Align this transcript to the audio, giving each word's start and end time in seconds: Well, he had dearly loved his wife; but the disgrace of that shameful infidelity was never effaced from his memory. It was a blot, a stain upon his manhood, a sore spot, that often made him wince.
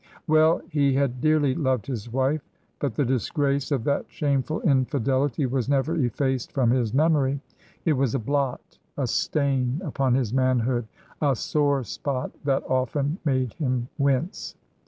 Well, 0.25 0.61
he 0.67 0.95
had 0.95 1.21
dearly 1.21 1.53
loved 1.53 1.85
his 1.85 2.11
wife; 2.11 2.41
but 2.79 2.95
the 2.95 3.05
disgrace 3.05 3.69
of 3.71 3.83
that 3.83 4.05
shameful 4.09 4.61
infidelity 4.61 5.45
was 5.45 5.69
never 5.69 5.95
effaced 5.95 6.53
from 6.53 6.71
his 6.71 6.91
memory. 6.91 7.39
It 7.85 7.93
was 7.93 8.15
a 8.15 8.17
blot, 8.17 8.79
a 8.97 9.05
stain 9.05 9.79
upon 9.85 10.15
his 10.15 10.33
manhood, 10.33 10.87
a 11.21 11.35
sore 11.35 11.83
spot, 11.83 12.31
that 12.45 12.63
often 12.63 13.19
made 13.25 13.53
him 13.53 13.89
wince. 13.99 14.55